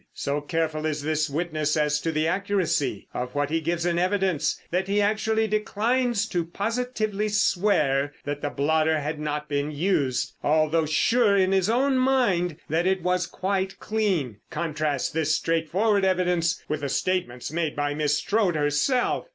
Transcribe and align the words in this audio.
So 0.15 0.41
careful 0.41 0.87
is 0.87 1.03
this 1.03 1.29
witness 1.29 1.77
as 1.77 1.99
to 2.01 2.11
the 2.11 2.27
accuracy 2.27 3.07
of 3.13 3.35
what 3.35 3.51
he 3.51 3.61
gives 3.61 3.85
in 3.85 3.99
evidence, 3.99 4.59
that 4.71 4.87
he 4.87 4.99
actually 4.99 5.45
declines 5.47 6.25
to 6.29 6.43
positively 6.43 7.27
swear 7.29 8.11
that 8.25 8.41
the 8.41 8.49
blotter 8.49 8.99
had 8.99 9.19
not 9.19 9.47
been 9.47 9.69
used, 9.69 10.33
although 10.43 10.87
sure 10.87 11.37
in 11.37 11.51
his 11.51 11.69
own 11.69 11.99
mind 11.99 12.57
that 12.67 12.87
it 12.87 13.03
was 13.03 13.27
quite 13.27 13.77
clean. 13.79 14.37
Contrast 14.49 15.13
this 15.13 15.35
straightforward 15.35 16.03
evidence 16.03 16.63
with 16.67 16.81
the 16.81 16.89
statements 16.89 17.51
made 17.51 17.75
by 17.75 17.93
Miss 17.93 18.17
Strode 18.17 18.55
herself! 18.55 19.27